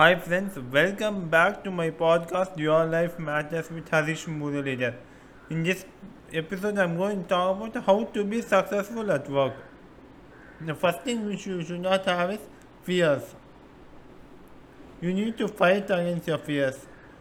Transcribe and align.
Hi 0.00 0.14
friends, 0.14 0.58
welcome 0.74 1.28
back 1.28 1.62
to 1.62 1.70
my 1.70 1.90
podcast 1.90 2.56
Your 2.56 2.86
Life 2.86 3.18
Matters 3.18 3.70
with 3.70 3.86
Harish 3.90 4.24
Muralidhar. 4.24 4.94
In 5.50 5.62
this 5.62 5.84
episode, 6.32 6.78
I'm 6.78 6.96
going 6.96 7.24
to 7.24 7.28
talk 7.28 7.54
about 7.54 7.84
how 7.84 8.04
to 8.14 8.24
be 8.24 8.40
successful 8.40 9.12
at 9.12 9.28
work. 9.28 9.52
The 10.62 10.74
first 10.74 11.02
thing 11.02 11.26
which 11.26 11.44
you 11.46 11.62
should 11.62 11.80
not 11.80 12.06
have 12.06 12.30
is 12.30 12.38
fears. 12.82 13.34
You 15.02 15.12
need 15.12 15.36
to 15.36 15.48
fight 15.48 15.90
against 15.90 16.28
your 16.28 16.38
fears. 16.38 16.78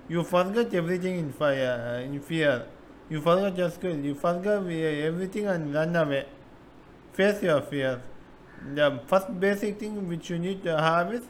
You 0.07 0.23
forget 0.23 0.73
everything 0.73 1.19
in 1.19 1.33
fire, 1.33 1.73
uh, 1.97 2.05
in 2.05 2.21
fear. 2.21 2.65
You 3.09 3.19
forget 3.19 3.57
your 3.57 3.71
skill. 3.71 3.97
You 3.97 4.15
forget 4.15 4.63
everything 5.09 5.47
and 5.47 5.73
run 5.73 5.97
away. 5.97 6.27
Face 7.11 7.43
your 7.43 7.59
fears. 7.59 7.99
The 8.73 9.01
first 9.07 9.37
basic 9.37 9.81
thing 9.81 10.07
which 10.07 10.29
you 10.29 10.39
need 10.39 10.63
to 10.63 10.77
have 10.77 11.13
is 11.13 11.27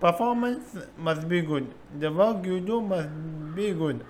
performance 0.00 0.76
must 0.96 1.28
be 1.28 1.42
good. 1.42 1.72
The 1.98 2.10
work 2.10 2.44
you 2.44 2.60
do 2.60 2.80
must 2.80 3.08
be 3.54 3.72
good. 3.72 4.04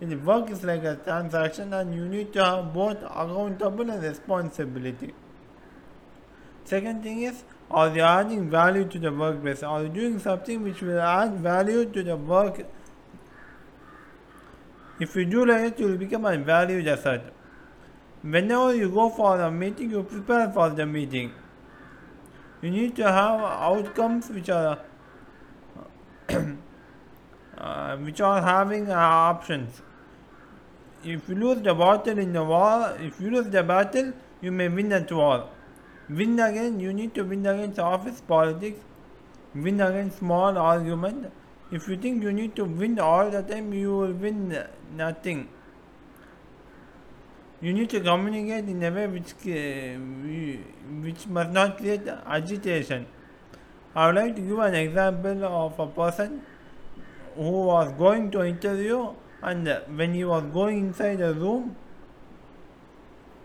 The 0.00 0.16
work 0.16 0.50
is 0.50 0.64
like 0.64 0.82
a 0.82 0.96
transaction 0.96 1.72
and 1.74 1.94
you 1.94 2.08
need 2.08 2.32
to 2.32 2.44
have 2.44 2.72
both 2.74 3.02
accountable 3.02 3.90
and 3.90 4.02
responsibility. 4.02 5.14
Second 6.64 7.02
thing 7.02 7.22
is, 7.22 7.44
are 7.70 7.94
you 7.94 8.02
adding 8.02 8.50
value 8.50 8.84
to 8.84 8.98
the 8.98 9.12
workplace? 9.12 9.62
Are 9.62 9.82
you 9.82 9.88
doing 9.88 10.18
something 10.18 10.62
which 10.62 10.80
will 10.80 11.00
add 11.00 11.34
value 11.34 11.84
to 11.84 12.02
the 12.02 12.16
work? 12.16 12.66
If 14.98 15.14
you 15.16 15.24
do 15.24 15.46
like 15.46 15.72
it, 15.72 15.80
you 15.80 15.86
will 15.86 15.96
become 15.96 16.24
a 16.24 16.36
valued 16.38 16.88
asset. 16.88 17.32
Whenever 18.22 18.74
you 18.74 18.90
go 18.90 19.08
for 19.08 19.40
a 19.40 19.50
meeting, 19.50 19.90
you 19.90 20.02
prepare 20.02 20.50
for 20.50 20.70
the 20.70 20.84
meeting. 20.84 21.32
You 22.62 22.70
need 22.70 22.96
to 22.96 23.04
have 23.04 23.40
outcomes 23.40 24.28
which 24.28 24.50
are 24.50 24.78
uh, 27.90 27.96
which 27.96 28.20
are 28.20 28.40
having 28.42 28.90
uh, 28.90 28.94
options. 28.94 29.82
If 31.02 31.28
you 31.28 31.34
lose 31.34 31.62
the 31.62 31.74
battle 31.74 32.18
in 32.18 32.32
the 32.32 32.44
war, 32.44 32.96
if 33.00 33.20
you 33.20 33.30
lose 33.30 33.48
the 33.48 33.62
battle, 33.62 34.12
you 34.40 34.52
may 34.52 34.68
win 34.68 34.92
at 34.92 35.10
war. 35.10 35.48
Win 36.08 36.38
again, 36.38 36.78
you 36.80 36.92
need 36.92 37.14
to 37.14 37.22
win 37.22 37.46
against 37.46 37.78
office 37.78 38.20
politics, 38.20 38.80
win 39.54 39.80
against 39.80 40.18
small 40.18 40.58
argument. 40.58 41.32
If 41.72 41.88
you 41.88 41.96
think 41.96 42.22
you 42.22 42.32
need 42.32 42.54
to 42.56 42.64
win 42.64 42.98
all 42.98 43.30
the 43.30 43.42
time, 43.42 43.72
you 43.72 43.96
will 43.96 44.12
win 44.12 44.64
nothing. 44.94 45.48
You 47.60 47.72
need 47.72 47.90
to 47.90 48.00
communicate 48.00 48.68
in 48.68 48.82
a 48.82 48.90
way 48.90 49.06
which, 49.06 49.32
uh, 49.46 49.98
which 51.02 51.26
must 51.26 51.50
not 51.50 51.76
create 51.78 52.06
agitation. 52.26 53.06
I 53.94 54.06
would 54.06 54.16
like 54.16 54.36
to 54.36 54.42
give 54.42 54.58
an 54.58 54.74
example 54.74 55.44
of 55.44 55.78
a 55.78 55.86
person 55.86 56.42
who 57.34 57.66
was 57.66 57.92
going 57.92 58.30
to 58.30 58.44
interview 58.44 59.08
and 59.42 59.68
when 59.94 60.14
he 60.14 60.24
was 60.24 60.44
going 60.52 60.78
inside 60.78 61.18
the 61.18 61.32
room 61.34 61.76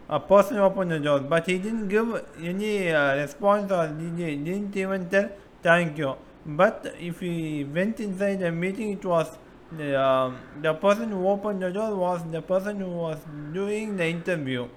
a 0.09 0.19
person 0.19 0.57
opened 0.57 0.91
the 0.91 0.99
door 0.99 1.19
but 1.19 1.45
he 1.47 1.57
didn't 1.57 1.87
give 1.87 2.23
any 2.41 2.91
uh, 2.91 3.15
response 3.15 3.71
or 3.71 3.87
didn't 3.87 4.75
even 4.75 5.09
tell 5.09 5.29
thank 5.63 5.97
you. 5.97 6.15
But 6.45 6.93
if 6.99 7.21
he 7.21 7.63
went 7.63 7.99
inside 7.99 8.39
the 8.39 8.51
meeting 8.51 8.91
it 8.91 9.03
was 9.03 9.37
the, 9.71 9.95
uh, 9.99 10.31
the 10.61 10.73
person 10.75 11.09
who 11.09 11.27
opened 11.27 11.61
the 11.63 11.71
door 11.71 11.95
was 11.95 12.21
the 12.31 12.41
person 12.41 12.79
who 12.79 12.89
was 12.89 13.17
doing 13.51 13.97
the 13.97 14.05
interview. 14.05 14.67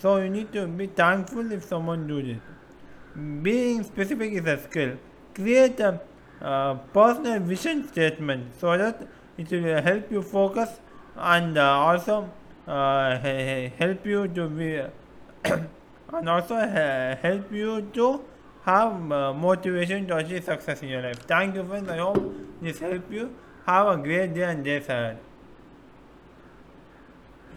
So 0.00 0.18
you 0.18 0.30
need 0.30 0.52
to 0.52 0.66
be 0.68 0.86
thankful 0.86 1.50
if 1.50 1.64
someone 1.64 2.06
do 2.06 2.22
this. 2.22 2.40
Being 3.42 3.82
specific 3.82 4.32
is 4.32 4.46
a 4.46 4.58
skill. 4.58 4.96
Create 5.34 5.80
a 5.80 6.00
uh, 6.40 6.74
personal 6.92 7.40
vision 7.40 7.86
statement 7.88 8.52
so 8.60 8.76
that 8.78 9.06
it 9.36 9.50
will 9.50 9.82
help 9.82 10.10
you 10.10 10.22
focus 10.22 10.80
and 11.16 11.58
uh, 11.58 11.62
also 11.62 12.30
uh, 12.66 13.18
help 13.78 14.06
you 14.06 14.28
to 14.28 14.48
be 14.48 14.80
and 15.44 16.28
also 16.28 16.56
help 17.22 17.52
you 17.52 17.82
to 17.92 18.20
have 18.64 19.00
motivation 19.00 20.06
to 20.06 20.16
achieve 20.16 20.44
success 20.44 20.82
in 20.82 20.88
your 20.88 21.02
life. 21.02 21.18
Thank 21.26 21.54
you 21.54 21.64
friends. 21.64 21.88
I 21.88 21.98
hope 21.98 22.22
this 22.60 22.78
helped 22.78 23.10
you. 23.10 23.34
Have 23.66 23.86
a 23.88 23.96
great 23.96 24.34
day 24.34 24.42
and 24.42 24.64
day 24.64 24.76
ahead. 24.76 25.18